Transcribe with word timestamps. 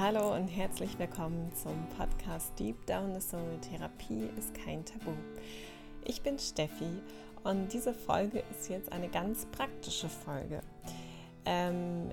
Hallo 0.00 0.34
und 0.34 0.48
herzlich 0.48 0.98
willkommen 0.98 1.52
zum 1.52 1.86
Podcast 1.98 2.58
Deep 2.58 2.86
Down 2.86 3.12
the 3.12 3.20
Soul 3.20 3.58
Therapie 3.60 4.30
ist 4.38 4.54
kein 4.54 4.82
Tabu. 4.82 5.10
Ich 6.06 6.22
bin 6.22 6.38
Steffi 6.38 7.02
und 7.44 7.70
diese 7.70 7.92
Folge 7.92 8.42
ist 8.50 8.70
jetzt 8.70 8.90
eine 8.92 9.10
ganz 9.10 9.44
praktische 9.52 10.08
Folge. 10.08 10.62
Ähm, 11.44 12.12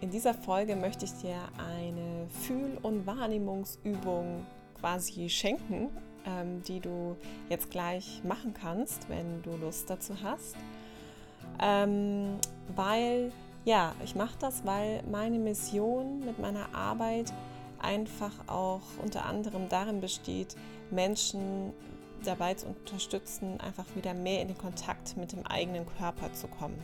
in 0.00 0.10
dieser 0.10 0.34
Folge 0.34 0.74
möchte 0.74 1.04
ich 1.04 1.12
dir 1.12 1.38
eine 1.58 2.26
Fühl- 2.28 2.78
und 2.82 3.06
Wahrnehmungsübung 3.06 4.44
quasi 4.80 5.28
schenken, 5.28 5.90
ähm, 6.26 6.60
die 6.64 6.80
du 6.80 7.16
jetzt 7.48 7.70
gleich 7.70 8.20
machen 8.24 8.52
kannst, 8.52 9.08
wenn 9.08 9.42
du 9.42 9.56
Lust 9.58 9.88
dazu 9.88 10.14
hast. 10.24 10.56
Ähm, 11.60 12.40
weil 12.74 13.30
ja, 13.68 13.94
ich 14.02 14.14
mache 14.14 14.34
das, 14.38 14.64
weil 14.64 15.02
meine 15.12 15.38
Mission 15.38 16.20
mit 16.24 16.38
meiner 16.38 16.74
Arbeit 16.74 17.34
einfach 17.78 18.32
auch 18.46 18.80
unter 19.02 19.26
anderem 19.26 19.68
darin 19.68 20.00
besteht, 20.00 20.56
Menschen 20.90 21.74
dabei 22.24 22.54
zu 22.54 22.64
unterstützen, 22.64 23.60
einfach 23.60 23.84
wieder 23.94 24.14
mehr 24.14 24.40
in 24.40 24.48
den 24.48 24.56
Kontakt 24.56 25.18
mit 25.18 25.32
dem 25.32 25.46
eigenen 25.46 25.84
Körper 25.98 26.32
zu 26.32 26.48
kommen. 26.48 26.78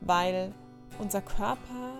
Weil 0.00 0.50
unser 0.98 1.20
Körper 1.20 1.92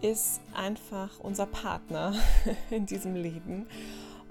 ist 0.00 0.40
einfach 0.52 1.20
unser 1.20 1.46
Partner 1.46 2.12
in 2.70 2.84
diesem 2.84 3.14
Leben. 3.14 3.68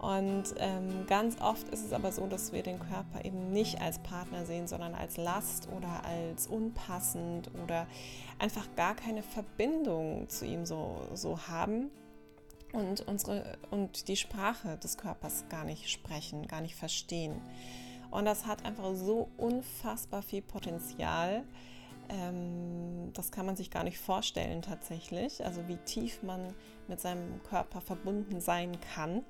Und 0.02 0.56
ähm, 0.58 1.06
ganz 1.06 1.40
oft 1.42 1.70
ist 1.70 1.86
es 1.86 1.94
aber 1.94 2.12
so, 2.12 2.26
dass 2.26 2.52
wir 2.52 2.64
den 2.64 2.80
Körper 2.80 3.24
eben 3.24 3.52
nicht 3.52 3.80
als 3.80 4.00
Partner 4.00 4.48
sehen, 4.48 4.68
sondern 4.68 4.96
als 4.96 5.18
Last 5.18 5.70
oder 5.78 6.04
als 6.04 6.48
unpassend 6.48 7.52
oder 7.64 7.86
einfach 8.40 8.68
gar 8.76 8.96
keine 8.96 9.22
Verbindung 9.22 10.28
zu 10.28 10.44
ihm 10.44 10.66
so, 10.66 11.08
so 11.14 11.38
haben 11.48 11.92
und, 12.74 13.02
unsere, 13.02 13.60
und 13.70 14.08
die 14.08 14.16
Sprache 14.16 14.80
des 14.80 14.98
Körpers 14.98 15.46
gar 15.50 15.66
nicht 15.66 15.88
sprechen, 15.92 16.48
gar 16.48 16.62
nicht 16.62 16.76
verstehen. 16.76 17.40
Und 18.10 18.26
das 18.26 18.48
hat 18.48 18.66
einfach 18.66 18.96
so 18.96 19.30
unfassbar 19.38 20.24
viel 20.24 20.42
Potenzial. 20.42 21.44
Ähm, 22.10 23.12
das 23.14 23.32
kann 23.32 23.46
man 23.46 23.56
sich 23.56 23.70
gar 23.70 23.84
nicht 23.84 24.00
vorstellen 24.00 24.64
tatsächlich. 24.64 25.46
Also 25.46 25.68
wie 25.68 25.78
tief 25.78 26.24
man 26.24 26.56
mit 26.88 27.00
seinem 27.00 27.44
Körper 27.44 27.82
verbunden 27.82 28.42
sein 28.42 28.72
kann 28.96 29.24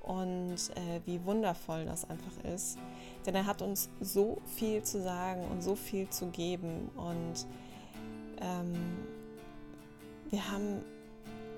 und 0.00 0.54
äh, 0.54 1.00
wie 1.04 1.24
wundervoll 1.24 1.84
das 1.84 2.08
einfach 2.08 2.44
ist. 2.54 2.78
Denn 3.26 3.34
er 3.34 3.46
hat 3.46 3.62
uns 3.62 3.88
so 4.00 4.38
viel 4.46 4.82
zu 4.82 5.02
sagen 5.02 5.44
und 5.50 5.62
so 5.62 5.74
viel 5.74 6.08
zu 6.08 6.26
geben 6.26 6.90
und 6.96 7.46
ähm, 8.40 8.74
wir 10.30 10.50
haben 10.50 10.82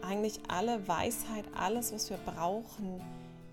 eigentlich 0.03 0.41
alle 0.49 0.87
Weisheit, 0.89 1.45
alles, 1.55 1.93
was 1.93 2.11
wir 2.11 2.19
brauchen, 2.19 3.01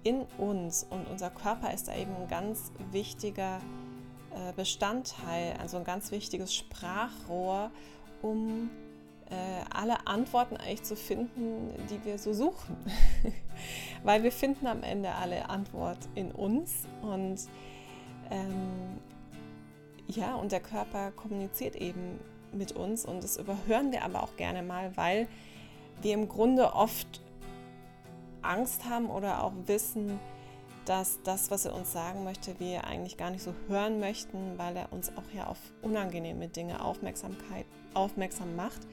in 0.04 0.22
uns 0.38 0.86
und 0.90 1.08
unser 1.08 1.30
Körper 1.30 1.74
ist 1.74 1.88
da 1.88 1.96
eben 1.96 2.16
ein 2.16 2.28
ganz 2.28 2.72
wichtiger 2.92 3.60
äh, 4.32 4.54
Bestandteil, 4.54 5.56
also 5.60 5.78
ein 5.78 5.84
ganz 5.84 6.12
wichtiges 6.12 6.56
Sprachrohr, 6.56 7.72
um 8.22 8.70
alle 9.74 10.08
Antworten 10.08 10.58
eigentlich 10.58 10.84
zu 10.84 10.96
finden, 10.96 11.74
die 11.90 12.04
wir 12.06 12.18
so 12.18 12.34
suchen. 12.34 12.76
Weil 14.04 14.24
wir 14.24 14.32
finden 14.32 14.68
am 14.68 14.84
Ende 14.84 15.14
alle 15.14 15.50
Antwort 15.50 15.98
in 16.16 16.32
uns 16.32 16.88
und 17.02 17.38
ähm, 18.32 19.00
ja, 20.08 20.36
und 20.36 20.52
der 20.52 20.60
Körper 20.60 21.12
kommuniziert 21.12 21.76
eben 21.76 22.20
mit 22.52 22.72
uns 22.72 23.06
und 23.06 23.24
das 23.24 23.38
überhören 23.38 23.92
wir 23.92 24.04
aber 24.04 24.24
auch 24.24 24.36
gerne 24.36 24.64
mal, 24.64 24.96
weil 24.98 25.28
wir 26.02 26.14
im 26.14 26.28
Grunde 26.28 26.74
oft 26.74 27.22
Angst 28.42 28.86
haben 28.86 29.10
oder 29.10 29.44
auch 29.44 29.54
wissen, 29.66 30.20
dass 30.86 31.22
das, 31.24 31.52
was 31.52 31.66
er 31.66 31.76
uns 31.76 31.92
sagen 31.92 32.24
möchte, 32.24 32.60
wir 32.60 32.86
eigentlich 32.86 33.18
gar 33.18 33.30
nicht 33.30 33.44
so 33.44 33.54
hören 33.68 34.00
möchten, 34.00 34.58
weil 34.58 34.76
er 34.76 34.92
uns 34.92 35.10
auch 35.10 35.36
ja 35.36 35.46
auf 35.46 35.60
unangenehme 35.84 36.48
Dinge 36.48 36.84
Aufmerksamkeit 36.84 37.66
aufmerksam 37.94 38.56
macht 38.56 38.88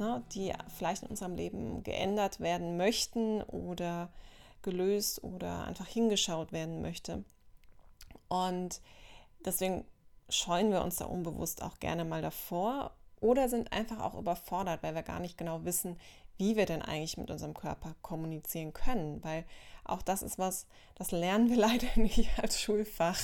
ne, 0.00 0.24
die 0.32 0.52
vielleicht 0.76 1.04
in 1.04 1.10
unserem 1.10 1.36
Leben 1.36 1.84
geändert 1.84 2.40
werden 2.40 2.76
möchten 2.76 3.42
oder 3.42 4.08
gelöst 4.62 5.22
oder 5.22 5.64
einfach 5.64 5.86
hingeschaut 5.86 6.52
werden 6.52 6.82
möchte. 6.82 7.22
Und 8.28 8.80
deswegen 9.44 9.84
scheuen 10.28 10.72
wir 10.72 10.82
uns 10.82 10.96
da 10.96 11.04
unbewusst 11.04 11.62
auch 11.62 11.78
gerne 11.78 12.04
mal 12.04 12.22
davor 12.22 12.92
oder 13.20 13.48
sind 13.48 13.72
einfach 13.72 14.00
auch 14.00 14.18
überfordert, 14.18 14.82
weil 14.82 14.94
wir 14.94 15.02
gar 15.02 15.20
nicht 15.20 15.38
genau 15.38 15.64
wissen, 15.64 15.98
wie 16.38 16.56
wir 16.56 16.64
denn 16.64 16.80
eigentlich 16.80 17.18
mit 17.18 17.30
unserem 17.30 17.52
Körper 17.52 17.94
kommunizieren 18.00 18.72
können, 18.72 19.22
weil 19.22 19.44
auch 19.84 20.00
das 20.00 20.22
ist 20.22 20.38
was, 20.38 20.66
das 20.94 21.10
lernen 21.10 21.50
wir 21.50 21.56
leider 21.68 21.88
nicht 21.96 22.30
als 22.38 22.58
Schulfach, 22.60 23.18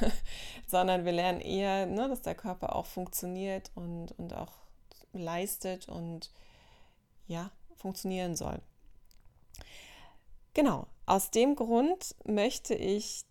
sondern 0.66 1.04
wir 1.04 1.12
lernen 1.12 1.40
eher, 1.40 1.86
ne, 1.86 2.08
dass 2.08 2.22
der 2.22 2.34
Körper 2.34 2.74
auch 2.74 2.86
funktioniert 2.86 3.70
und, 3.76 4.12
und 4.18 4.34
auch 4.34 4.65
leistet 5.18 5.88
und 5.88 6.30
ja, 7.26 7.50
funktionieren 7.76 8.36
soll. 8.36 8.60
Genau, 10.54 10.86
aus 11.04 11.30
dem 11.30 11.54
Grund 11.54 12.14
möchte 12.24 12.74
ich 12.74 13.24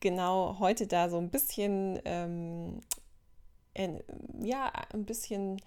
genau 0.00 0.58
heute 0.58 0.86
da 0.86 1.08
so 1.08 1.18
ein 1.18 1.30
bisschen, 1.30 2.00
ähm, 2.04 2.80
in, 3.74 4.02
ja, 4.40 4.70
ein 4.92 5.04
bisschen 5.04 5.60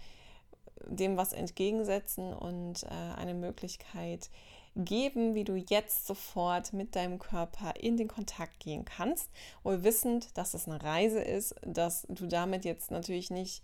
dem 0.88 1.18
was 1.18 1.34
entgegensetzen 1.34 2.34
und 2.34 2.84
äh, 2.84 3.20
eine 3.20 3.34
Möglichkeit 3.34 4.30
geben, 4.76 5.36
wie 5.36 5.44
du 5.44 5.56
jetzt 5.56 6.08
sofort 6.08 6.72
mit 6.72 6.96
deinem 6.96 7.20
Körper 7.20 7.74
in 7.80 7.98
den 7.98 8.08
Kontakt 8.08 8.60
gehen 8.60 8.86
kannst, 8.86 9.30
wohl 9.64 9.84
wissend, 9.84 10.38
dass 10.38 10.54
es 10.54 10.68
eine 10.68 10.82
Reise 10.82 11.20
ist, 11.20 11.56
dass 11.66 12.06
du 12.08 12.28
damit 12.28 12.64
jetzt 12.64 12.92
natürlich 12.92 13.32
nicht 13.32 13.64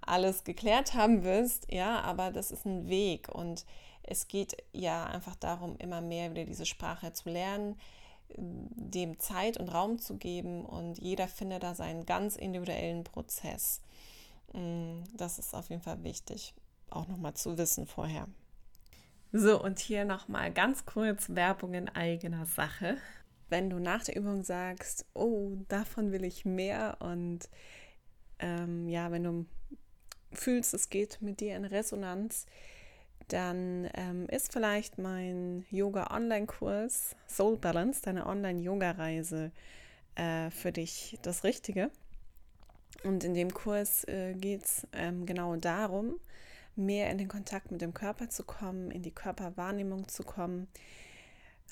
alles 0.00 0.44
geklärt 0.44 0.94
haben 0.94 1.22
wirst, 1.22 1.72
ja, 1.72 2.00
aber 2.00 2.30
das 2.30 2.50
ist 2.50 2.64
ein 2.64 2.88
Weg 2.88 3.28
und 3.28 3.64
es 4.02 4.26
geht 4.26 4.56
ja 4.72 5.04
einfach 5.04 5.36
darum, 5.36 5.76
immer 5.78 6.00
mehr 6.00 6.30
wieder 6.30 6.44
diese 6.44 6.66
Sprache 6.66 7.12
zu 7.12 7.28
lernen, 7.28 7.78
dem 8.36 9.18
Zeit 9.18 9.58
und 9.58 9.68
Raum 9.68 9.98
zu 9.98 10.16
geben 10.16 10.64
und 10.64 10.98
jeder 10.98 11.28
findet 11.28 11.62
da 11.62 11.74
seinen 11.74 12.04
ganz 12.04 12.36
individuellen 12.36 13.04
Prozess. 13.04 13.80
Mm, 14.52 15.02
das 15.16 15.38
ist 15.38 15.54
auf 15.54 15.68
jeden 15.70 15.82
Fall 15.82 16.02
wichtig, 16.02 16.54
auch 16.90 17.06
nochmal 17.08 17.34
zu 17.34 17.58
wissen 17.58 17.86
vorher. 17.86 18.28
So, 19.32 19.62
und 19.62 19.78
hier 19.78 20.04
nochmal 20.04 20.52
ganz 20.52 20.86
kurz 20.86 21.28
Werbung 21.30 21.74
in 21.74 21.88
eigener 21.90 22.46
Sache. 22.46 22.96
Wenn 23.50 23.68
du 23.68 23.78
nach 23.78 24.04
der 24.04 24.16
Übung 24.16 24.42
sagst, 24.42 25.06
oh, 25.14 25.56
davon 25.68 26.12
will 26.12 26.24
ich 26.24 26.44
mehr 26.44 26.96
und 27.00 27.48
ähm, 28.38 28.88
ja, 28.88 29.10
wenn 29.10 29.24
du 29.24 29.46
fühlst, 30.32 30.74
es 30.74 30.90
geht 30.90 31.20
mit 31.20 31.40
dir 31.40 31.56
in 31.56 31.64
Resonanz, 31.64 32.46
dann 33.28 33.88
ähm, 33.94 34.26
ist 34.28 34.52
vielleicht 34.52 34.98
mein 34.98 35.66
Yoga-Online-Kurs 35.70 37.14
Soul 37.26 37.58
Balance, 37.58 38.00
deine 38.02 38.26
Online-Yoga-Reise 38.26 39.50
äh, 40.14 40.50
für 40.50 40.72
dich 40.72 41.18
das 41.22 41.44
Richtige. 41.44 41.90
Und 43.04 43.24
in 43.24 43.34
dem 43.34 43.52
Kurs 43.52 44.04
äh, 44.04 44.34
geht 44.34 44.64
es 44.64 44.86
ähm, 44.92 45.24
genau 45.24 45.56
darum, 45.56 46.18
mehr 46.74 47.10
in 47.10 47.18
den 47.18 47.28
Kontakt 47.28 47.70
mit 47.70 47.80
dem 47.80 47.94
Körper 47.94 48.28
zu 48.28 48.44
kommen, 48.44 48.90
in 48.90 49.02
die 49.02 49.14
Körperwahrnehmung 49.14 50.08
zu 50.08 50.22
kommen. 50.24 50.68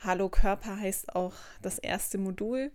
Hallo 0.01 0.29
Körper 0.29 0.79
heißt 0.79 1.15
auch 1.17 1.35
das 1.63 1.79
erste 1.79 2.19
Modul. 2.19 2.71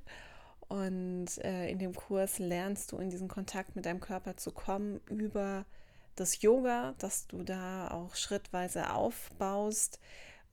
Und 0.67 1.37
äh, 1.43 1.69
in 1.69 1.79
dem 1.79 1.93
Kurs 1.93 2.39
lernst 2.39 2.91
du 2.91 2.97
in 2.97 3.09
diesen 3.09 3.27
Kontakt 3.27 3.75
mit 3.75 3.85
deinem 3.85 3.99
Körper 3.99 4.37
zu 4.37 4.51
kommen 4.51 5.01
über 5.09 5.65
das 6.15 6.41
Yoga, 6.41 6.93
dass 6.97 7.27
du 7.27 7.43
da 7.43 7.89
auch 7.89 8.15
schrittweise 8.15 8.93
aufbaust, 8.93 9.99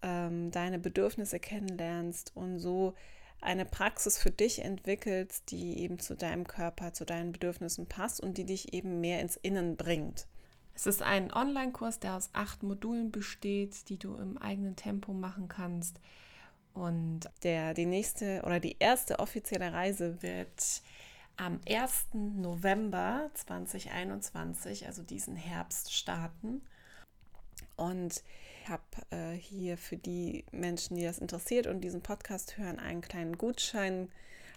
ähm, 0.02 0.50
deine 0.50 0.78
Bedürfnisse 0.78 1.38
kennenlernst 1.38 2.32
und 2.34 2.58
so 2.58 2.94
eine 3.40 3.64
Praxis 3.64 4.18
für 4.18 4.30
dich 4.30 4.64
entwickelst, 4.64 5.50
die 5.50 5.78
eben 5.80 5.98
zu 5.98 6.16
deinem 6.16 6.46
Körper, 6.46 6.92
zu 6.92 7.04
deinen 7.04 7.32
Bedürfnissen 7.32 7.86
passt 7.86 8.20
und 8.20 8.38
die 8.38 8.44
dich 8.44 8.72
eben 8.74 9.00
mehr 9.00 9.20
ins 9.20 9.36
Innen 9.36 9.76
bringt. 9.76 10.26
Es 10.74 10.86
ist 10.86 11.02
ein 11.02 11.32
Online-Kurs, 11.32 11.98
der 11.98 12.14
aus 12.14 12.30
acht 12.32 12.62
Modulen 12.62 13.10
besteht, 13.10 13.88
die 13.88 13.98
du 13.98 14.14
im 14.16 14.38
eigenen 14.38 14.76
Tempo 14.76 15.12
machen 15.12 15.48
kannst. 15.48 16.00
Und 16.72 17.28
der, 17.42 17.74
die 17.74 17.86
nächste 17.86 18.42
oder 18.44 18.60
die 18.60 18.76
erste 18.78 19.18
offizielle 19.18 19.72
Reise 19.72 20.22
wird 20.22 20.82
am 21.36 21.60
1. 21.68 22.08
November 22.12 23.30
2021, 23.34 24.86
also 24.86 25.02
diesen 25.02 25.34
Herbst, 25.36 25.92
starten. 25.92 26.62
Und 27.78 28.22
ich 28.62 28.68
habe 28.68 28.82
äh, 29.10 29.32
hier 29.32 29.78
für 29.78 29.96
die 29.96 30.44
Menschen, 30.50 30.96
die 30.96 31.04
das 31.04 31.18
interessiert 31.18 31.66
und 31.66 31.80
diesen 31.80 32.02
Podcast 32.02 32.58
hören, 32.58 32.78
einen 32.78 33.00
kleinen 33.00 33.38
Gutschein 33.38 34.10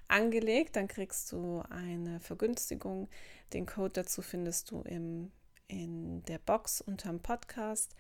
angelegt. 0.08 0.76
Dann 0.76 0.88
kriegst 0.88 1.32
du 1.32 1.64
eine 1.70 2.20
Vergünstigung. 2.20 3.08
Den 3.54 3.66
Code 3.66 3.94
dazu 3.94 4.22
findest 4.22 4.72
du 4.72 4.82
im, 4.82 5.32
in 5.68 6.24
der 6.26 6.40
Box 6.40 6.82
unterm 6.82 7.20
Podcast. 7.20 7.96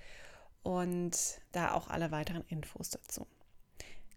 und 0.63 1.41
da 1.51 1.73
auch 1.73 1.87
alle 1.87 2.11
weiteren 2.11 2.43
Infos 2.47 2.89
dazu. 2.89 3.27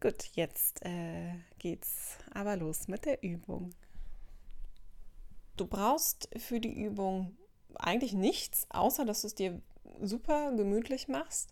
Gut, 0.00 0.30
jetzt 0.34 0.84
äh, 0.84 1.34
geht's 1.58 2.18
aber 2.32 2.56
los 2.56 2.88
mit 2.88 3.04
der 3.04 3.22
Übung. 3.22 3.70
Du 5.56 5.66
brauchst 5.66 6.28
für 6.36 6.60
die 6.60 6.82
Übung 6.84 7.36
eigentlich 7.78 8.12
nichts, 8.12 8.66
außer 8.70 9.04
dass 9.04 9.22
du 9.22 9.28
es 9.28 9.34
dir 9.34 9.60
super 10.00 10.52
gemütlich 10.52 11.08
machst, 11.08 11.50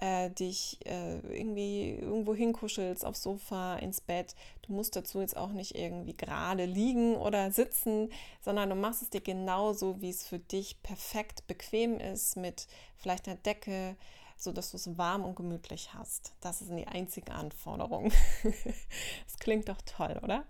äh, 0.00 0.30
dich 0.30 0.78
äh, 0.86 1.18
irgendwie 1.18 1.96
irgendwo 2.00 2.34
hinkuschelst, 2.34 3.04
aufs 3.04 3.22
Sofa, 3.22 3.76
ins 3.76 4.00
Bett. 4.00 4.34
Du 4.62 4.72
musst 4.72 4.96
dazu 4.96 5.20
jetzt 5.20 5.36
auch 5.36 5.52
nicht 5.52 5.74
irgendwie 5.74 6.16
gerade 6.16 6.64
liegen 6.64 7.16
oder 7.16 7.50
sitzen, 7.50 8.10
sondern 8.40 8.70
du 8.70 8.76
machst 8.76 9.02
es 9.02 9.10
dir 9.10 9.20
genauso, 9.20 10.00
wie 10.00 10.10
es 10.10 10.26
für 10.26 10.38
dich 10.38 10.82
perfekt 10.82 11.46
bequem 11.46 11.98
ist, 11.98 12.36
mit 12.36 12.66
vielleicht 12.96 13.28
einer 13.28 13.38
Decke, 13.38 13.96
so 14.36 14.52
dass 14.52 14.70
du 14.70 14.76
es 14.76 14.96
warm 14.96 15.24
und 15.24 15.34
gemütlich 15.34 15.94
hast. 15.94 16.32
Das 16.40 16.60
sind 16.60 16.76
die 16.76 16.86
einzigen 16.86 17.32
Anforderungen. 17.32 18.12
das 18.44 19.38
klingt 19.40 19.68
doch 19.68 19.82
toll, 19.82 20.20
oder? 20.22 20.44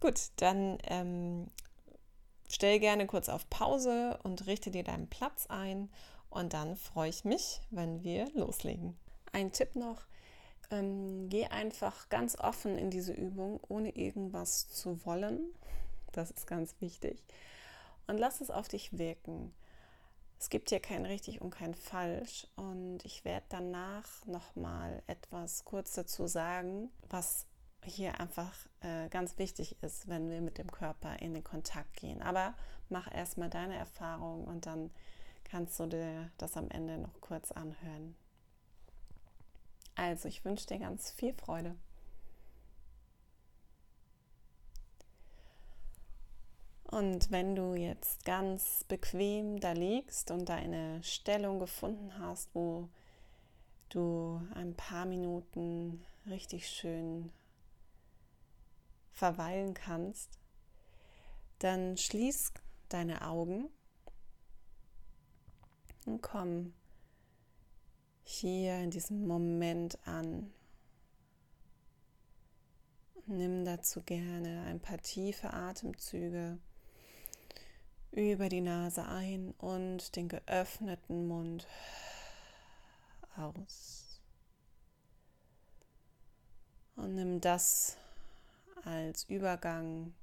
Gut, 0.00 0.30
dann 0.36 0.78
ähm, 0.88 1.46
stell 2.54 2.78
gerne 2.78 3.06
kurz 3.06 3.28
auf 3.28 3.48
Pause 3.50 4.18
und 4.22 4.46
richte 4.46 4.70
dir 4.70 4.84
deinen 4.84 5.08
Platz 5.08 5.46
ein 5.48 5.90
und 6.30 6.52
dann 6.52 6.76
freue 6.76 7.10
ich 7.10 7.24
mich, 7.24 7.60
wenn 7.70 8.02
wir 8.04 8.30
loslegen. 8.34 8.96
Ein 9.32 9.52
Tipp 9.52 9.74
noch, 9.74 10.02
ähm, 10.70 11.28
geh 11.28 11.46
einfach 11.46 12.08
ganz 12.08 12.38
offen 12.38 12.78
in 12.78 12.90
diese 12.90 13.12
Übung, 13.12 13.60
ohne 13.68 13.90
irgendwas 13.90 14.68
zu 14.68 15.04
wollen. 15.04 15.40
Das 16.12 16.30
ist 16.30 16.46
ganz 16.46 16.74
wichtig. 16.80 17.22
Und 18.06 18.18
lass 18.18 18.40
es 18.40 18.50
auf 18.50 18.68
dich 18.68 18.98
wirken. 18.98 19.52
Es 20.38 20.50
gibt 20.50 20.68
hier 20.68 20.80
kein 20.80 21.06
richtig 21.06 21.40
und 21.40 21.50
kein 21.50 21.74
falsch. 21.74 22.46
Und 22.54 23.04
ich 23.04 23.24
werde 23.24 23.46
danach 23.48 24.26
nochmal 24.26 25.02
etwas 25.06 25.64
kurz 25.64 25.94
dazu 25.94 26.26
sagen, 26.26 26.90
was 27.08 27.46
hier 27.84 28.20
einfach 28.20 28.54
äh, 28.80 29.08
ganz 29.08 29.38
wichtig 29.38 29.76
ist, 29.82 30.08
wenn 30.08 30.30
wir 30.30 30.40
mit 30.40 30.58
dem 30.58 30.70
Körper 30.70 31.20
in 31.20 31.34
den 31.34 31.44
Kontakt 31.44 31.96
gehen. 31.96 32.22
Aber 32.22 32.54
mach 32.88 33.12
erstmal 33.12 33.50
deine 33.50 33.76
Erfahrung 33.76 34.44
und 34.44 34.66
dann 34.66 34.90
kannst 35.44 35.78
du 35.78 35.86
dir 35.86 36.30
das 36.38 36.56
am 36.56 36.70
Ende 36.70 36.98
noch 36.98 37.20
kurz 37.20 37.52
anhören. 37.52 38.16
Also, 39.94 40.28
ich 40.28 40.44
wünsche 40.44 40.66
dir 40.66 40.78
ganz 40.78 41.10
viel 41.10 41.32
Freude. 41.34 41.76
Und 46.94 47.30
wenn 47.30 47.56
du 47.56 47.74
jetzt 47.74 48.24
ganz 48.24 48.84
bequem 48.84 49.58
da 49.58 49.72
liegst 49.72 50.30
und 50.30 50.48
deine 50.48 51.02
Stellung 51.02 51.58
gefunden 51.58 52.18
hast, 52.18 52.54
wo 52.54 52.88
du 53.88 54.40
ein 54.54 54.74
paar 54.74 55.04
Minuten 55.04 56.04
richtig 56.26 56.68
schön 56.68 57.32
verweilen 59.14 59.74
kannst, 59.74 60.38
dann 61.60 61.96
schließ 61.96 62.52
deine 62.88 63.26
Augen 63.26 63.70
und 66.04 66.20
komm 66.20 66.74
hier 68.24 68.78
in 68.80 68.90
diesem 68.90 69.26
Moment 69.26 69.98
an. 70.06 70.52
Nimm 73.26 73.64
dazu 73.64 74.02
gerne 74.02 74.64
ein 74.66 74.80
paar 74.80 74.98
tiefe 74.98 75.52
Atemzüge 75.54 76.58
über 78.10 78.48
die 78.48 78.60
Nase 78.60 79.06
ein 79.06 79.52
und 79.52 80.14
den 80.16 80.28
geöffneten 80.28 81.26
Mund 81.26 81.66
aus. 83.36 84.20
Und 86.96 87.14
nimm 87.14 87.40
das 87.40 87.96
als 88.84 89.24
Übergang 89.24 90.14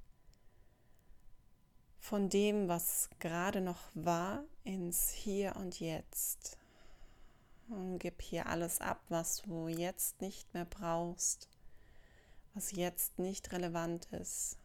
von 1.98 2.28
dem, 2.28 2.68
was 2.68 3.08
gerade 3.20 3.60
noch 3.60 3.80
war, 3.94 4.44
ins 4.64 5.10
Hier 5.10 5.56
und 5.56 5.80
Jetzt. 5.80 6.58
Und 7.68 7.98
gib 7.98 8.20
hier 8.20 8.46
alles 8.46 8.80
ab, 8.80 9.00
was 9.08 9.42
du 9.42 9.68
jetzt 9.68 10.20
nicht 10.20 10.52
mehr 10.52 10.64
brauchst, 10.64 11.48
was 12.54 12.72
jetzt 12.72 13.18
nicht 13.18 13.52
relevant 13.52 14.06
ist. 14.12 14.58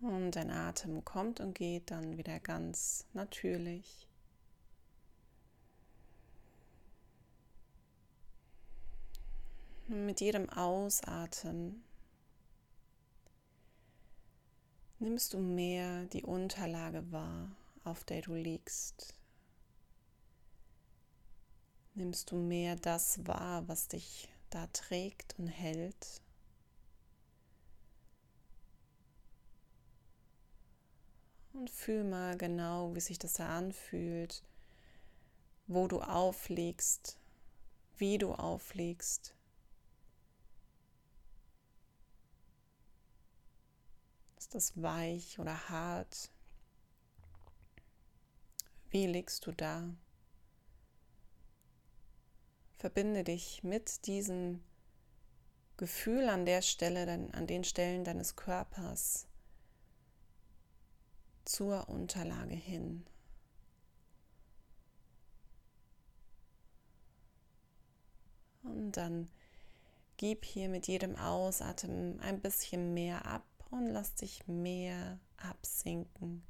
Und 0.00 0.32
dein 0.32 0.50
Atem 0.50 1.04
kommt 1.04 1.40
und 1.40 1.54
geht 1.54 1.90
dann 1.90 2.16
wieder 2.16 2.40
ganz 2.40 3.04
natürlich. 3.12 4.07
Mit 9.90 10.20
jedem 10.20 10.50
Ausatmen 10.50 11.82
nimmst 14.98 15.32
du 15.32 15.38
mehr 15.38 16.04
die 16.04 16.24
Unterlage 16.24 17.10
wahr, 17.10 17.52
auf 17.84 18.04
der 18.04 18.20
du 18.20 18.34
liegst. 18.34 19.14
Nimmst 21.94 22.30
du 22.30 22.36
mehr 22.36 22.76
das 22.76 23.26
wahr, 23.26 23.66
was 23.66 23.88
dich 23.88 24.28
da 24.50 24.66
trägt 24.74 25.34
und 25.38 25.48
hält. 25.48 26.20
Und 31.54 31.70
fühl 31.70 32.04
mal 32.04 32.36
genau, 32.36 32.94
wie 32.94 33.00
sich 33.00 33.18
das 33.18 33.32
da 33.32 33.56
anfühlt, 33.56 34.42
wo 35.66 35.88
du 35.88 36.02
aufliegst, 36.02 37.16
wie 37.96 38.18
du 38.18 38.34
aufliegst. 38.34 39.32
Ist 44.48 44.54
das 44.54 44.82
weich 44.82 45.38
oder 45.38 45.68
hart? 45.68 46.30
Wie 48.88 49.06
liegst 49.06 49.44
du 49.44 49.52
da? 49.52 49.94
Verbinde 52.78 53.24
dich 53.24 53.62
mit 53.62 54.06
diesem 54.06 54.62
Gefühl 55.76 56.30
an 56.30 56.46
der 56.46 56.62
Stelle, 56.62 57.28
an 57.32 57.46
den 57.46 57.62
Stellen 57.62 58.04
deines 58.04 58.36
Körpers 58.36 59.26
zur 61.44 61.86
Unterlage 61.90 62.54
hin. 62.54 63.04
Und 68.62 68.92
dann 68.92 69.30
gib 70.16 70.46
hier 70.46 70.70
mit 70.70 70.86
jedem 70.86 71.16
Ausatmen 71.16 72.18
ein 72.20 72.40
bisschen 72.40 72.94
mehr 72.94 73.26
ab 73.26 73.44
und 73.70 73.86
lass 73.86 74.14
dich 74.14 74.46
mehr 74.46 75.18
absinken. 75.36 76.42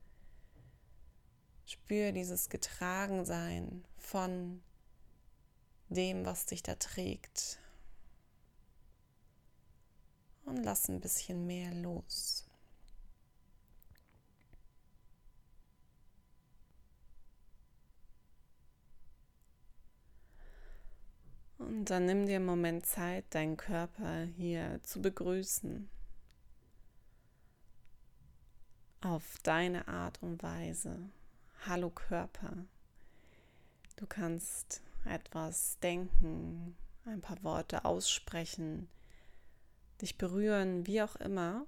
Spür 1.66 2.12
dieses 2.12 2.48
Getragensein 2.48 3.84
von 3.96 4.62
dem, 5.88 6.24
was 6.24 6.46
dich 6.46 6.62
da 6.62 6.74
trägt. 6.76 7.58
Und 10.44 10.62
lass 10.62 10.88
ein 10.88 11.00
bisschen 11.00 11.46
mehr 11.46 11.74
los. 11.74 12.46
Und 21.58 21.90
dann 21.90 22.06
nimm 22.06 22.26
dir 22.26 22.36
einen 22.36 22.46
Moment 22.46 22.86
Zeit, 22.86 23.26
deinen 23.34 23.58
Körper 23.58 24.22
hier 24.22 24.80
zu 24.84 25.02
begrüßen 25.02 25.90
auf 29.00 29.38
deine 29.42 29.86
Art 29.86 30.22
und 30.22 30.42
Weise. 30.42 30.98
Hallo 31.66 31.90
Körper. 31.90 32.56
Du 33.96 34.06
kannst 34.06 34.82
etwas 35.04 35.78
denken, 35.80 36.76
ein 37.04 37.20
paar 37.20 37.42
Worte 37.42 37.84
aussprechen, 37.84 38.88
dich 40.00 40.18
berühren, 40.18 40.86
wie 40.86 41.02
auch 41.02 41.16
immer 41.16 41.66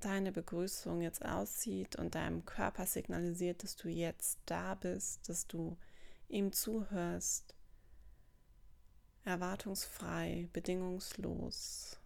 deine 0.00 0.32
Begrüßung 0.32 1.00
jetzt 1.00 1.24
aussieht 1.24 1.96
und 1.96 2.14
deinem 2.14 2.44
Körper 2.44 2.86
signalisiert, 2.86 3.62
dass 3.62 3.76
du 3.76 3.88
jetzt 3.88 4.38
da 4.46 4.74
bist, 4.74 5.28
dass 5.28 5.46
du 5.46 5.78
ihm 6.28 6.52
zuhörst, 6.52 7.54
erwartungsfrei, 9.24 10.48
bedingungslos. 10.52 11.98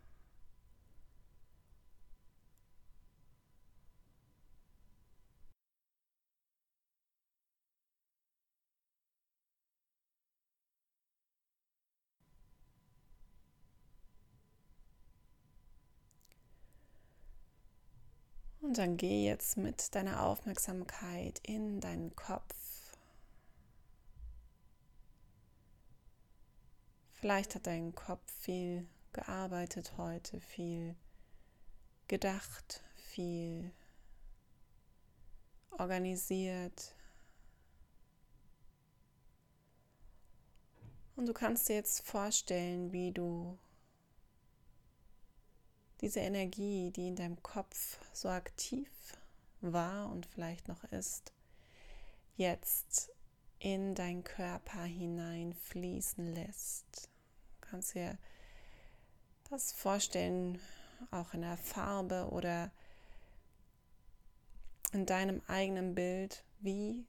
Und 18.71 18.79
dann 18.79 18.97
geh 18.97 19.25
jetzt 19.25 19.57
mit 19.57 19.97
deiner 19.97 20.25
Aufmerksamkeit 20.25 21.41
in 21.43 21.81
deinen 21.81 22.15
Kopf. 22.15 22.55
Vielleicht 27.11 27.57
hat 27.57 27.67
dein 27.67 27.97
Kopf 27.97 28.23
viel 28.31 28.87
gearbeitet 29.13 29.95
heute, 29.97 30.39
viel 30.39 30.95
gedacht, 32.07 32.85
viel 32.95 33.73
organisiert. 35.73 36.95
Und 41.17 41.27
du 41.27 41.33
kannst 41.33 41.69
dir 41.69 41.75
jetzt 41.75 42.07
vorstellen, 42.07 42.93
wie 42.93 43.11
du 43.11 43.59
diese 46.01 46.21
Energie, 46.21 46.91
die 46.91 47.09
in 47.09 47.17
deinem 47.17 47.43
Kopf 47.43 47.99
so 48.13 48.29
aktiv 48.29 48.89
war 49.61 50.11
und 50.11 50.27
vielleicht 50.27 50.69
noch 50.69 50.85
ist, 50.85 51.33
jetzt 52.37 53.11
in 53.59 53.95
deinen 53.95 54.25
Körper 54.25 54.83
hineinfließen 54.85 56.35
lässt. 56.35 57.11
Du 57.61 57.69
kannst 57.69 57.95
dir 57.95 58.17
das 59.51 59.73
vorstellen, 59.73 60.59
auch 61.11 61.35
in 61.35 61.43
der 61.43 61.57
Farbe 61.57 62.29
oder 62.31 62.71
in 64.93 65.07
deinem 65.07 65.43
eigenen 65.47 65.95
Bild, 65.95 66.45
wie 66.61 67.05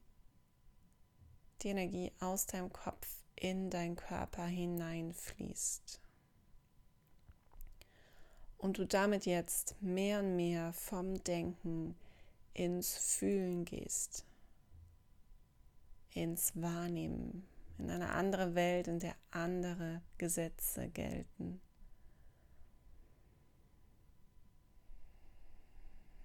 die 1.62 1.68
Energie 1.68 2.12
aus 2.20 2.46
deinem 2.46 2.72
Kopf 2.72 3.06
in 3.36 3.70
deinen 3.70 3.96
Körper 3.96 4.44
hineinfließt. 4.44 6.01
Und 8.62 8.78
du 8.78 8.86
damit 8.86 9.26
jetzt 9.26 9.74
mehr 9.82 10.20
und 10.20 10.36
mehr 10.36 10.72
vom 10.72 11.22
Denken 11.24 11.96
ins 12.54 12.96
Fühlen 12.96 13.64
gehst, 13.64 14.24
ins 16.12 16.52
Wahrnehmen, 16.54 17.44
in 17.78 17.90
eine 17.90 18.10
andere 18.10 18.54
Welt, 18.54 18.86
in 18.86 19.00
der 19.00 19.16
andere 19.32 20.00
Gesetze 20.16 20.88
gelten. 20.90 21.60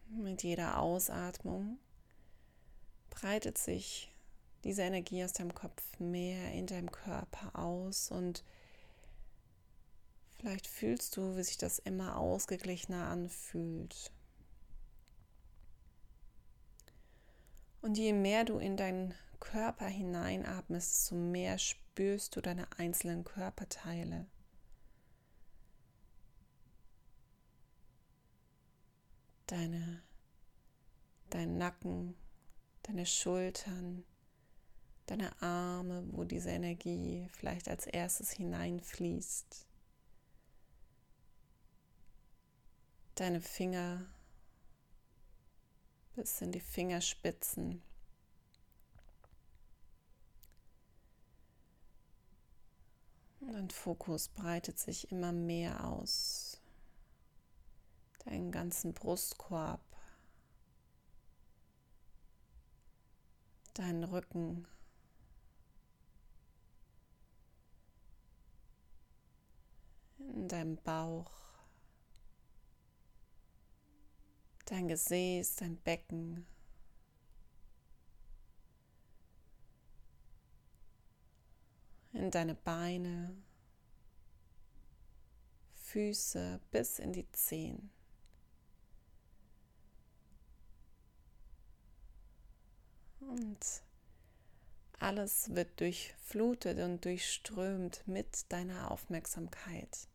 Mit 0.10 0.44
jeder 0.44 0.80
Ausatmung 0.80 1.80
breitet 3.10 3.58
sich 3.58 4.14
diese 4.64 4.84
Energie 4.84 5.24
aus 5.24 5.34
deinem 5.34 5.56
Kopf 5.56 5.82
mehr 5.98 6.52
in 6.52 6.68
deinem 6.68 6.92
Körper 6.92 7.58
aus 7.58 8.12
und 8.12 8.44
vielleicht 10.40 10.68
fühlst 10.68 11.18
du, 11.18 11.36
wie 11.36 11.44
sich 11.44 11.58
das 11.58 11.80
immer 11.80 12.18
ausgeglichener 12.18 13.08
anfühlt. 13.08 14.12
Und 17.82 17.98
je 17.98 18.14
mehr 18.14 18.44
du 18.44 18.58
in 18.58 18.76
deinen 18.78 19.14
Körper 19.40 19.86
hineinatmest, 19.86 20.92
desto 20.92 21.16
mehr 21.16 21.58
spürst 21.58 22.36
du 22.36 22.42
deine 22.42 22.68
einzelnen 22.78 23.24
Körperteile. 23.24 24.26
Deine, 29.46 30.02
dein 31.30 31.58
Nacken, 31.58 32.16
deine 32.84 33.06
Schultern, 33.06 34.04
deine 35.06 35.42
Arme, 35.42 36.04
wo 36.12 36.26
diese 36.26 36.50
Energie 36.50 37.28
vielleicht 37.32 37.70
als 37.70 37.88
erstes 37.88 38.32
hineinfließt. 38.32 39.67
Deine 43.18 43.42
Finger 43.42 44.06
bis 46.16 46.40
in 46.40 46.52
die 46.52 46.60
Fingerspitzen. 46.60 47.82
Dein 53.40 53.72
Fokus 53.72 54.28
breitet 54.28 54.78
sich 54.78 55.12
immer 55.12 55.32
mehr 55.32 55.84
aus. 55.84 56.62
Deinen 58.26 58.52
ganzen 58.52 58.94
Brustkorb, 58.94 59.82
deinen 63.74 64.04
Rücken, 64.04 64.68
in 70.20 70.48
deinem 70.48 70.78
Bauch, 70.78 71.47
dein 74.72 74.88
Gesäß, 74.88 75.56
dein 75.56 75.78
Becken. 75.78 76.46
In 82.14 82.32
deine 82.32 82.56
Beine, 82.56 83.36
Füße 85.76 86.60
bis 86.72 87.00
in 87.00 87.14
die 87.14 87.30
Zehen. 87.32 87.92
Und 93.20 93.84
alles 95.00 95.54
wird 95.54 95.80
durchflutet 95.80 96.80
und 96.80 97.06
durchströmt 97.06 98.04
mit 98.08 98.52
deiner 98.52 98.90
Aufmerksamkeit. 98.92 100.08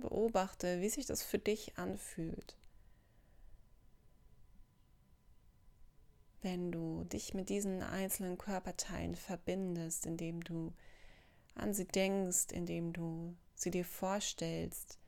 Beobachte, 0.00 0.80
wie 0.80 0.88
sich 0.88 1.06
das 1.06 1.22
für 1.22 1.38
dich 1.38 1.76
anfühlt. 1.78 2.56
Wenn 6.40 6.70
du 6.70 7.04
dich 7.04 7.34
mit 7.34 7.48
diesen 7.48 7.82
einzelnen 7.82 8.38
Körperteilen 8.38 9.16
verbindest, 9.16 10.06
indem 10.06 10.42
du 10.42 10.72
an 11.54 11.74
sie 11.74 11.86
denkst, 11.86 12.52
indem 12.52 12.92
du 12.92 13.34
sie 13.54 13.70
dir 13.70 13.84
vorstellst, 13.84 14.98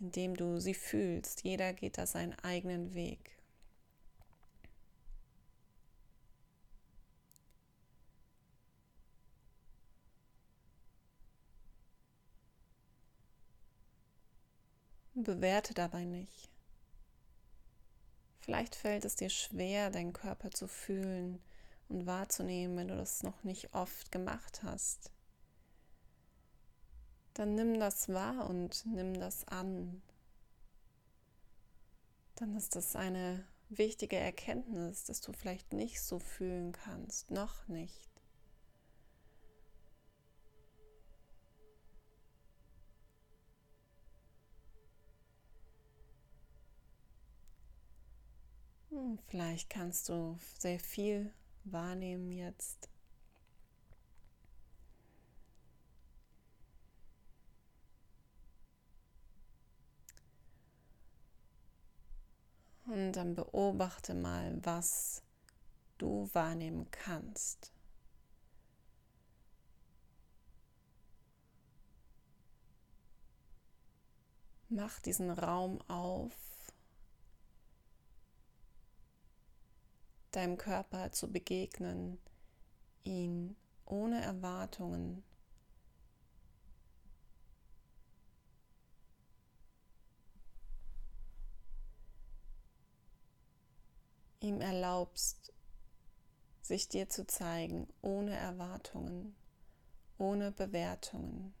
indem 0.00 0.34
du 0.34 0.60
sie 0.60 0.74
fühlst. 0.74 1.44
Jeder 1.44 1.72
geht 1.72 1.98
da 1.98 2.06
seinen 2.06 2.34
eigenen 2.40 2.94
Weg. 2.94 3.37
Bewerte 15.22 15.74
dabei 15.74 16.04
nicht. 16.04 16.50
Vielleicht 18.40 18.74
fällt 18.74 19.04
es 19.04 19.16
dir 19.16 19.30
schwer, 19.30 19.90
deinen 19.90 20.12
Körper 20.12 20.50
zu 20.50 20.68
fühlen 20.68 21.40
und 21.88 22.06
wahrzunehmen, 22.06 22.76
wenn 22.76 22.88
du 22.88 22.96
das 22.96 23.22
noch 23.22 23.44
nicht 23.44 23.74
oft 23.74 24.10
gemacht 24.10 24.62
hast. 24.62 25.10
Dann 27.34 27.54
nimm 27.54 27.78
das 27.78 28.08
wahr 28.08 28.48
und 28.48 28.84
nimm 28.86 29.14
das 29.20 29.46
an. 29.48 30.02
Dann 32.36 32.56
ist 32.56 32.74
das 32.74 32.96
eine 32.96 33.44
wichtige 33.68 34.16
Erkenntnis, 34.16 35.04
dass 35.04 35.20
du 35.20 35.32
vielleicht 35.32 35.72
nicht 35.72 36.00
so 36.00 36.18
fühlen 36.18 36.72
kannst, 36.72 37.30
noch 37.30 37.68
nicht. 37.68 38.08
Vielleicht 49.28 49.70
kannst 49.70 50.08
du 50.08 50.38
sehr 50.58 50.78
viel 50.78 51.32
wahrnehmen 51.64 52.32
jetzt. 52.32 52.88
Und 62.86 63.12
dann 63.12 63.34
beobachte 63.34 64.14
mal, 64.14 64.58
was 64.64 65.22
du 65.98 66.28
wahrnehmen 66.32 66.90
kannst. 66.90 67.70
Mach 74.70 75.00
diesen 75.00 75.30
Raum 75.30 75.82
auf 75.88 76.57
deinem 80.32 80.58
Körper 80.58 81.12
zu 81.12 81.30
begegnen, 81.30 82.18
ihn 83.04 83.56
ohne 83.84 84.20
Erwartungen 84.20 85.22
ihm 94.40 94.60
erlaubst, 94.60 95.52
sich 96.62 96.88
dir 96.88 97.08
zu 97.08 97.26
zeigen, 97.26 97.88
ohne 98.02 98.36
Erwartungen, 98.36 99.34
ohne 100.18 100.52
Bewertungen. 100.52 101.54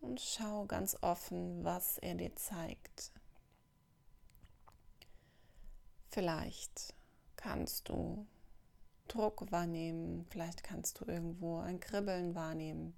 Und 0.00 0.20
schau 0.20 0.66
ganz 0.66 0.96
offen, 1.02 1.64
was 1.64 1.98
er 1.98 2.14
dir 2.14 2.34
zeigt. 2.36 3.12
Vielleicht 6.18 6.96
kannst 7.36 7.88
du 7.88 8.26
Druck 9.06 9.52
wahrnehmen, 9.52 10.26
vielleicht 10.30 10.64
kannst 10.64 10.98
du 10.98 11.04
irgendwo 11.04 11.60
ein 11.60 11.78
Kribbeln 11.78 12.34
wahrnehmen, 12.34 12.96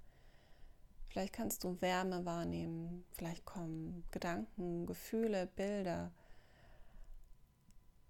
vielleicht 1.06 1.34
kannst 1.34 1.62
du 1.62 1.78
Wärme 1.82 2.24
wahrnehmen, 2.24 3.04
vielleicht 3.12 3.44
kommen 3.44 4.04
Gedanken, 4.10 4.86
Gefühle, 4.86 5.46
Bilder, 5.48 6.12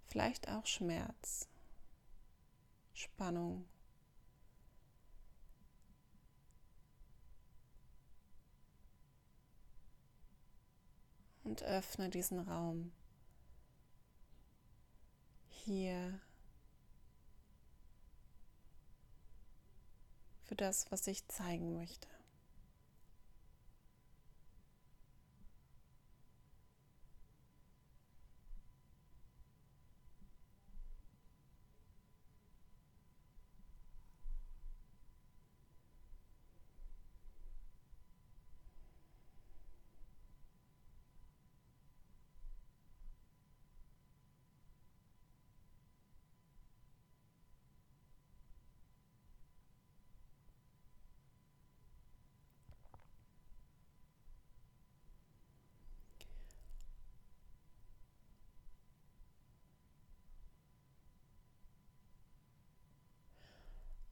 vielleicht 0.07 0.49
auch 0.49 0.65
Schmerz, 0.65 1.49
Spannung. 2.95 3.67
Und 11.43 11.65
öffne 11.65 12.11
diesen 12.11 12.39
Raum 12.39 12.93
hier 15.71 16.19
für 20.43 20.57
das, 20.57 20.91
was 20.91 21.07
ich 21.07 21.29
zeigen 21.29 21.75
möchte. 21.75 22.09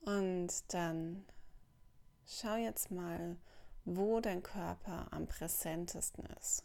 Und 0.09 0.73
dann 0.73 1.23
schau 2.27 2.57
jetzt 2.57 2.91
mal, 2.91 3.37
wo 3.85 4.21
dein 4.21 4.43
Körper 4.43 5.07
am 5.11 5.27
präsentesten 5.27 6.25
ist. 6.41 6.65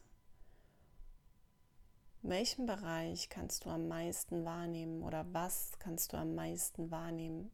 Welchen 2.22 2.66
Bereich 2.66 3.28
kannst 3.28 3.66
du 3.66 3.70
am 3.70 3.90
meisten 3.90 4.46
wahrnehmen 4.46 5.04
oder 5.04 5.26
was 5.34 5.78
kannst 5.80 6.14
du 6.14 6.18
am 6.18 6.36
meisten 6.36 6.90
wahrnehmen? 6.90 7.52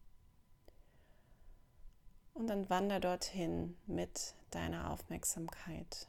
Und 2.36 2.46
dann 2.46 2.70
wander 2.70 3.00
dorthin 3.00 3.76
mit 3.88 4.36
deiner 4.52 4.92
Aufmerksamkeit. 4.92 6.08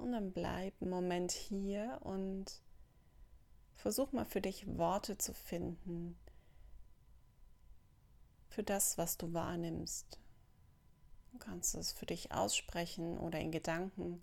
Und 0.00 0.12
dann 0.12 0.32
bleib 0.32 0.74
einen 0.80 0.90
Moment 0.90 1.30
hier 1.30 1.98
und 2.02 2.62
versuch 3.74 4.12
mal 4.12 4.24
für 4.24 4.40
dich 4.40 4.66
Worte 4.78 5.18
zu 5.18 5.34
finden 5.34 6.16
für 8.48 8.62
das, 8.62 8.96
was 8.96 9.18
du 9.18 9.32
wahrnimmst. 9.32 10.18
Du 11.32 11.38
kannst 11.38 11.74
es 11.74 11.92
für 11.92 12.06
dich 12.06 12.32
aussprechen 12.32 13.18
oder 13.18 13.38
in 13.38 13.52
Gedanken. 13.52 14.22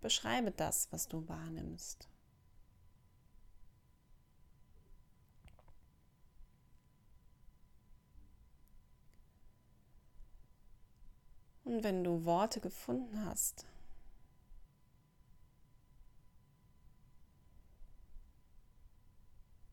Beschreibe 0.00 0.50
das, 0.50 0.90
was 0.90 1.06
du 1.06 1.28
wahrnimmst. 1.28 2.08
Und 11.64 11.84
wenn 11.84 12.02
du 12.02 12.24
Worte 12.24 12.60
gefunden 12.60 13.24
hast, 13.24 13.66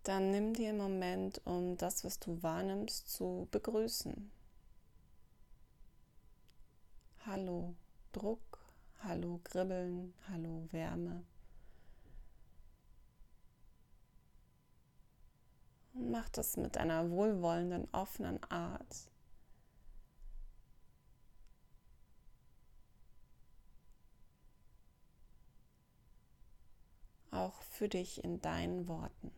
dann 0.08 0.32
nimm 0.32 0.54
dir 0.54 0.70
einen 0.70 0.78
Moment, 0.78 1.41
um 1.43 1.76
das, 1.76 2.06
was 2.06 2.17
du 2.20 2.41
wahrnimmst, 2.41 3.10
zu 3.10 3.50
begrüßen. 3.52 4.32
Hallo 7.26 7.76
Druck, 8.13 8.58
hallo 9.00 9.41
Kribbeln, 9.43 10.13
hallo 10.30 10.65
Wärme. 10.72 11.26
Und 15.93 16.10
mach 16.10 16.30
das 16.30 16.56
mit 16.56 16.78
einer 16.78 17.10
wohlwollenden, 17.10 17.89
offenen 17.91 18.41
Art. 18.46 19.10
Auch 27.32 27.62
für 27.63 27.89
dich 27.89 28.24
in 28.24 28.41
deinen 28.41 28.88
Worten. 28.88 29.37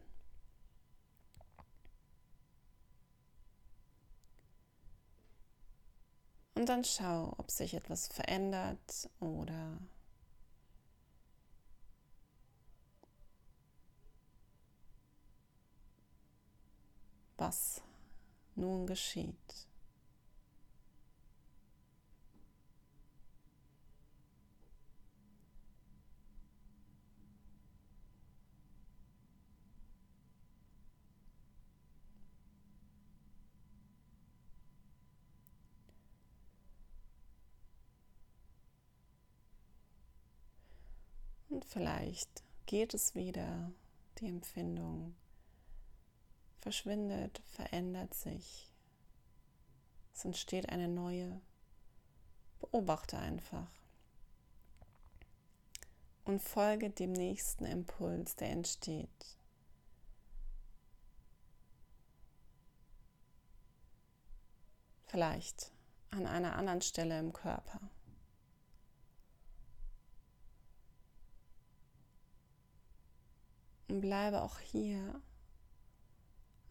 Und 6.59 6.67
dann 6.67 6.83
schau, 6.83 7.33
ob 7.37 7.49
sich 7.51 7.73
etwas 7.73 8.09
verändert 8.09 9.09
oder 9.21 9.77
was 17.37 17.81
nun 18.55 18.85
geschieht. 18.85 19.68
Und 41.49 41.65
vielleicht 41.65 42.43
geht 42.67 42.93
es 42.93 43.15
wieder, 43.15 43.71
die 44.19 44.27
Empfindung 44.27 45.15
verschwindet, 46.59 47.41
verändert 47.47 48.13
sich. 48.13 48.71
Es 50.13 50.25
entsteht 50.25 50.69
eine 50.69 50.87
neue. 50.87 51.41
Beobachte 52.59 53.17
einfach. 53.17 53.71
Und 56.25 56.41
folge 56.41 56.89
dem 56.89 57.13
nächsten 57.13 57.65
Impuls, 57.65 58.35
der 58.35 58.49
entsteht. 58.49 59.37
Vielleicht 65.07 65.71
an 66.11 66.27
einer 66.27 66.55
anderen 66.55 66.81
Stelle 66.81 67.17
im 67.17 67.33
Körper. 67.33 67.79
Und 73.89 74.01
bleibe 74.01 74.43
auch 74.43 74.59
hier 74.59 75.21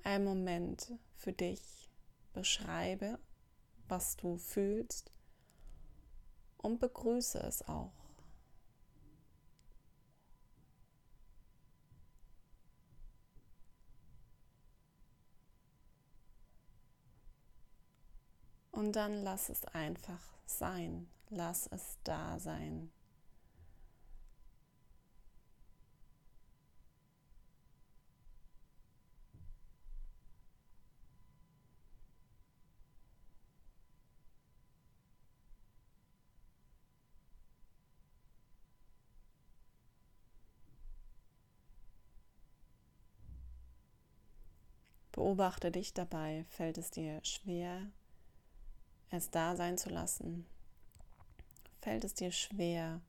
einen 0.04 0.24
Moment 0.24 0.92
für 1.16 1.33
dich. 1.33 1.90
Beschreibe, 2.33 3.18
was 3.88 4.16
du 4.16 4.37
fühlst 4.37 5.11
und 6.59 6.78
begrüße 6.78 7.40
es 7.40 7.66
auch. 7.66 7.92
Und 18.70 18.92
dann 18.92 19.24
lass 19.24 19.48
es 19.48 19.64
einfach 19.64 20.22
sein. 20.46 21.09
Lass 21.31 21.66
es 21.66 21.98
da 22.04 22.38
sein. 22.38 22.92
Beobachte 45.28 45.70
dich 45.70 45.92
dabei. 45.92 46.46
Fällt 46.48 46.78
es 46.78 46.90
dir 46.90 47.22
schwer, 47.22 47.82
es 49.10 49.28
da 49.28 49.56
sein 49.56 49.76
zu 49.76 49.90
lassen? 49.90 50.46
Fällt 51.82 52.02
es 52.04 52.14
dir 52.14 52.32
schwer, 52.32 53.02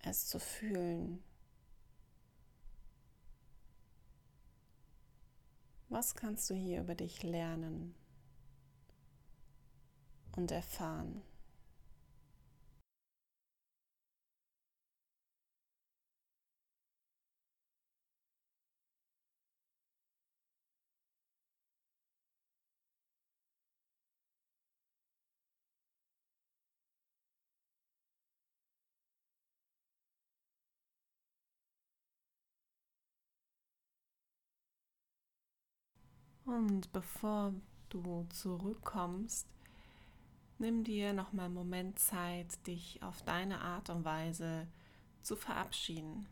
es 0.00 0.26
zu 0.26 0.40
fühlen? 0.40 1.22
Was 5.90 6.14
kannst 6.14 6.48
du 6.48 6.54
hier 6.54 6.80
über 6.80 6.94
dich 6.94 7.22
lernen 7.22 7.94
und 10.36 10.50
erfahren? 10.50 11.20
Und 36.44 36.92
bevor 36.92 37.54
du 37.88 38.26
zurückkommst, 38.30 39.46
nimm 40.58 40.84
dir 40.84 41.12
noch 41.12 41.32
mal 41.32 41.46
einen 41.46 41.54
Moment 41.54 41.98
Zeit, 41.98 42.66
dich 42.66 43.02
auf 43.02 43.22
deine 43.22 43.60
Art 43.60 43.90
und 43.90 44.04
Weise 44.04 44.66
zu 45.22 45.36
verabschieden 45.36 46.26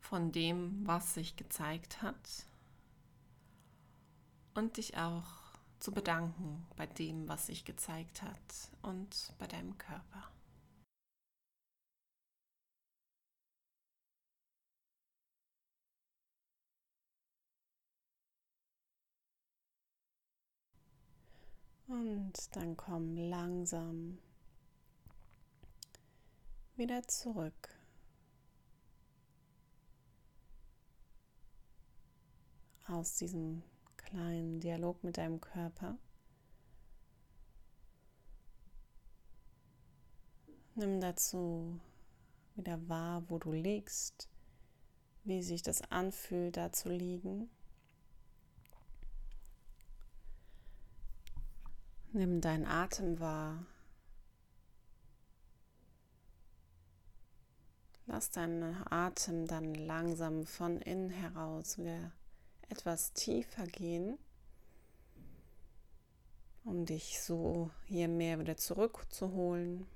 von 0.00 0.30
dem, 0.32 0.86
was 0.86 1.14
sich 1.14 1.36
gezeigt 1.36 2.02
hat 2.02 2.46
und 4.54 4.76
dich 4.76 4.96
auch 4.96 5.26
zu 5.80 5.92
bedanken 5.92 6.64
bei 6.76 6.86
dem, 6.86 7.28
was 7.28 7.46
sich 7.46 7.64
gezeigt 7.64 8.22
hat 8.22 8.70
und 8.82 9.32
bei 9.38 9.46
deinem 9.46 9.76
Körper. 9.78 10.30
Und 21.88 22.32
dann 22.56 22.76
komm 22.76 23.16
langsam 23.16 24.18
wieder 26.76 27.06
zurück. 27.06 27.68
Aus 32.86 33.16
diesem 33.16 33.62
kleinen 33.96 34.60
Dialog 34.60 35.02
mit 35.04 35.16
deinem 35.16 35.40
Körper. 35.40 35.96
Nimm 40.74 41.00
dazu 41.00 41.80
wieder 42.54 42.88
wahr, 42.88 43.24
wo 43.28 43.38
du 43.38 43.52
liegst, 43.52 44.28
wie 45.24 45.42
sich 45.42 45.62
das 45.62 45.82
anfühlt, 45.90 46.56
da 46.56 46.72
zu 46.72 46.90
liegen. 46.90 47.48
Nimm 52.16 52.40
deinen 52.40 52.64
Atem 52.64 53.20
wahr. 53.20 53.66
Lass 58.06 58.30
deinen 58.30 58.74
Atem 58.90 59.46
dann 59.46 59.74
langsam 59.74 60.46
von 60.46 60.80
innen 60.80 61.10
heraus 61.10 61.76
wieder 61.76 62.12
etwas 62.70 63.12
tiefer 63.12 63.66
gehen, 63.66 64.16
um 66.64 66.86
dich 66.86 67.20
so 67.20 67.70
hier 67.84 68.08
mehr 68.08 68.40
wieder 68.40 68.56
zurückzuholen. 68.56 69.86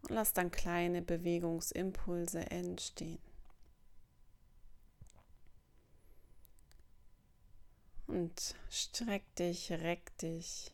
Und 0.00 0.10
lass 0.10 0.32
dann 0.32 0.50
kleine 0.50 1.02
Bewegungsimpulse 1.02 2.50
entstehen. 2.50 3.27
Und 8.08 8.56
streck 8.70 9.22
dich, 9.36 9.70
reck 9.70 10.16
dich, 10.18 10.72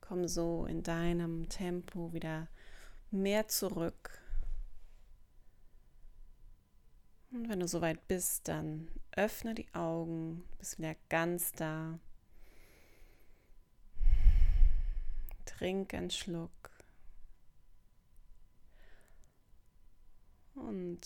komm 0.00 0.26
so 0.26 0.64
in 0.64 0.82
deinem 0.82 1.48
Tempo 1.48 2.12
wieder 2.12 2.48
mehr 3.10 3.48
zurück. 3.48 4.18
Und 7.32 7.48
wenn 7.48 7.60
du 7.60 7.68
soweit 7.68 8.08
bist, 8.08 8.48
dann 8.48 8.88
öffne 9.12 9.54
die 9.54 9.72
Augen, 9.74 10.42
bist 10.58 10.78
wieder 10.78 10.96
ganz 11.10 11.52
da. 11.52 11.98
Trink 15.44 15.92
einen 15.92 16.10
Schluck. 16.10 16.50
Und 20.54 21.00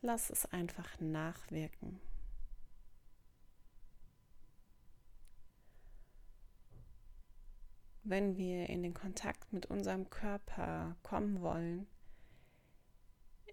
lass 0.00 0.30
es 0.30 0.46
einfach 0.46 0.98
nachwirken. 1.00 2.00
Wenn 8.08 8.36
wir 8.36 8.68
in 8.68 8.82
den 8.82 8.94
Kontakt 8.94 9.52
mit 9.52 9.66
unserem 9.66 10.08
Körper 10.10 10.96
kommen 11.02 11.42
wollen, 11.42 11.86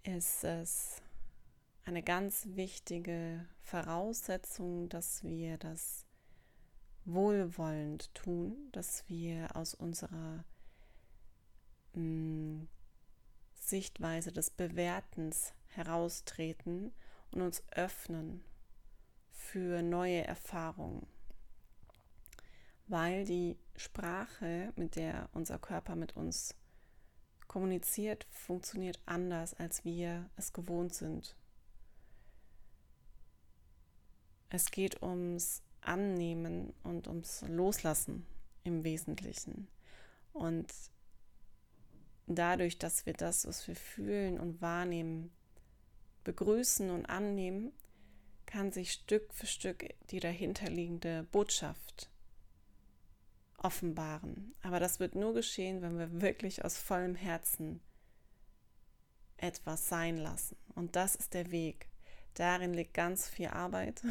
ist 0.03 0.43
es 0.43 1.01
eine 1.85 2.03
ganz 2.03 2.45
wichtige 2.51 3.45
Voraussetzung, 3.61 4.89
dass 4.89 5.23
wir 5.23 5.57
das 5.57 6.05
wohlwollend 7.05 8.13
tun, 8.13 8.69
dass 8.71 9.07
wir 9.09 9.55
aus 9.55 9.73
unserer 9.73 10.45
mh, 11.93 12.01
mm, 12.01 12.67
Sichtweise 13.55 14.31
des 14.31 14.51
Bewertens 14.51 15.53
heraustreten 15.67 16.91
und 17.31 17.41
uns 17.41 17.63
öffnen 17.71 18.43
für 19.31 19.81
neue 19.81 20.23
Erfahrungen 20.23 21.07
weil 22.93 23.25
die 23.25 23.57
Sprache, 23.75 24.71
mit 24.75 24.95
der 24.95 25.27
unser 25.33 25.57
Körper 25.57 25.95
mit 25.95 26.15
uns 26.15 26.53
kommuniziert, 27.47 28.27
funktioniert 28.29 28.99
anders, 29.07 29.55
als 29.55 29.83
wir 29.83 30.29
es 30.37 30.53
gewohnt 30.53 30.93
sind. 30.93 31.35
Es 34.49 34.69
geht 34.69 35.01
ums 35.01 35.63
Annehmen 35.81 36.71
und 36.83 37.07
ums 37.07 37.43
Loslassen 37.47 38.27
im 38.63 38.83
Wesentlichen. 38.83 39.67
Und 40.31 40.71
dadurch, 42.27 42.77
dass 42.77 43.07
wir 43.07 43.13
das, 43.13 43.47
was 43.47 43.67
wir 43.67 43.75
fühlen 43.75 44.39
und 44.39 44.61
wahrnehmen, 44.61 45.31
begrüßen 46.25 46.91
und 46.91 47.07
annehmen, 47.07 47.71
kann 48.45 48.71
sich 48.71 48.91
Stück 48.91 49.33
für 49.33 49.47
Stück 49.47 49.83
die 50.11 50.19
dahinterliegende 50.19 51.23
Botschaft 51.31 52.12
offenbaren. 53.63 54.53
Aber 54.61 54.79
das 54.79 54.99
wird 54.99 55.15
nur 55.15 55.33
geschehen, 55.33 55.81
wenn 55.81 55.97
wir 55.97 56.21
wirklich 56.21 56.63
aus 56.63 56.77
vollem 56.77 57.15
Herzen 57.15 57.81
etwas 59.37 59.89
sein 59.89 60.17
lassen. 60.17 60.57
Und 60.75 60.95
das 60.95 61.15
ist 61.15 61.33
der 61.33 61.51
Weg. 61.51 61.87
Darin 62.35 62.73
liegt 62.73 62.93
ganz 62.93 63.27
viel 63.27 63.47
Arbeit 63.47 64.01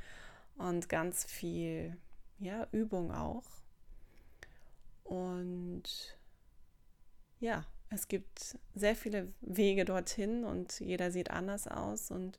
und 0.56 0.88
ganz 0.88 1.24
viel 1.24 1.96
ja, 2.38 2.66
Übung 2.72 3.12
auch. 3.12 3.44
Und 5.04 6.18
ja, 7.40 7.66
es 7.90 8.08
gibt 8.08 8.58
sehr 8.74 8.96
viele 8.96 9.32
Wege 9.40 9.84
dorthin 9.84 10.44
und 10.44 10.80
jeder 10.80 11.10
sieht 11.10 11.30
anders 11.30 11.68
aus. 11.68 12.10
Und 12.10 12.38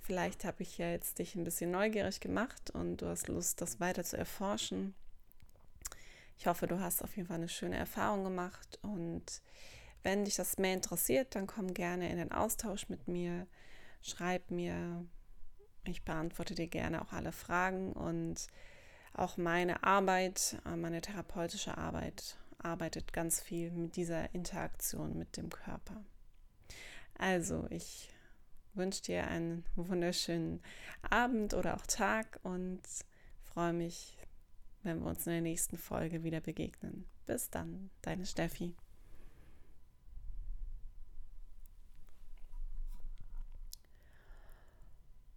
vielleicht 0.00 0.44
habe 0.44 0.62
ich 0.62 0.78
ja 0.78 0.90
jetzt 0.90 1.18
dich 1.18 1.34
ein 1.34 1.44
bisschen 1.44 1.70
neugierig 1.70 2.20
gemacht 2.20 2.70
und 2.70 2.98
du 2.98 3.06
hast 3.06 3.28
Lust, 3.28 3.60
das 3.60 3.80
weiter 3.80 4.04
zu 4.04 4.16
erforschen. 4.16 4.94
Ich 6.36 6.46
hoffe, 6.46 6.66
du 6.66 6.80
hast 6.80 7.02
auf 7.02 7.16
jeden 7.16 7.28
Fall 7.28 7.36
eine 7.36 7.48
schöne 7.48 7.76
Erfahrung 7.76 8.24
gemacht. 8.24 8.78
Und 8.82 9.40
wenn 10.02 10.24
dich 10.24 10.36
das 10.36 10.58
mehr 10.58 10.74
interessiert, 10.74 11.34
dann 11.34 11.46
komm 11.46 11.74
gerne 11.74 12.10
in 12.10 12.18
den 12.18 12.32
Austausch 12.32 12.88
mit 12.88 13.08
mir, 13.08 13.46
schreib 14.02 14.50
mir, 14.50 15.04
ich 15.84 16.04
beantworte 16.04 16.54
dir 16.54 16.66
gerne 16.66 17.02
auch 17.02 17.12
alle 17.12 17.32
Fragen 17.32 17.92
und 17.92 18.46
auch 19.14 19.36
meine 19.36 19.84
Arbeit, 19.84 20.56
äh, 20.66 20.76
meine 20.76 21.00
therapeutische 21.00 21.78
Arbeit 21.78 22.36
arbeitet 22.58 23.12
ganz 23.12 23.40
viel 23.40 23.70
mit 23.70 23.96
dieser 23.96 24.34
Interaktion 24.34 25.16
mit 25.16 25.36
dem 25.36 25.50
Körper. 25.50 26.04
Also, 27.16 27.66
ich 27.70 28.10
wünsche 28.74 29.02
dir 29.02 29.26
einen 29.28 29.64
wunderschönen 29.76 30.60
Abend 31.08 31.54
oder 31.54 31.76
auch 31.76 31.86
Tag 31.86 32.40
und 32.42 32.82
freue 33.42 33.72
mich 33.72 34.16
wenn 34.84 35.00
wir 35.00 35.06
uns 35.06 35.26
in 35.26 35.32
der 35.32 35.42
nächsten 35.42 35.76
Folge 35.76 36.22
wieder 36.22 36.40
begegnen. 36.40 37.04
Bis 37.26 37.50
dann, 37.50 37.90
deine 38.02 38.26
Steffi. 38.26 38.76